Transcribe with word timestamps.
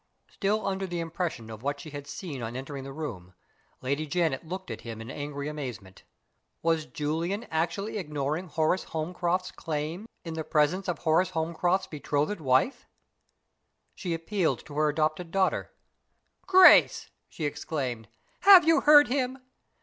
Still 0.31 0.65
under 0.65 0.87
the 0.87 0.99
impression 0.99 1.51
of 1.51 1.61
what 1.61 1.79
she 1.79 1.91
had 1.91 2.07
seen 2.07 2.41
on 2.41 2.55
entering 2.55 2.83
the 2.83 2.91
room, 2.91 3.35
Lady 3.81 4.07
Janet 4.07 4.43
looked 4.43 4.71
at 4.71 4.81
him 4.81 4.99
in 4.99 5.11
angry 5.11 5.47
amazement. 5.47 6.05
Was 6.63 6.87
Julian 6.87 7.43
actually 7.51 7.99
ignoring 7.99 8.47
Horace 8.47 8.83
Holmcroft's 8.85 9.51
claims, 9.51 10.07
in 10.25 10.33
the 10.33 10.43
presence 10.43 10.87
of 10.87 10.97
Horace 10.97 11.29
Holmcroft's 11.29 11.85
betrothed 11.85 12.41
wife? 12.41 12.87
She 13.93 14.15
appealed 14.15 14.65
to 14.65 14.73
her 14.73 14.89
adopted 14.89 15.29
daughter. 15.29 15.71
"Grace!" 16.47 17.11
she 17.29 17.45
exclaimed, 17.45 18.07
"have 18.39 18.65
you 18.67 18.81
heard 18.81 19.07
him? 19.07 19.37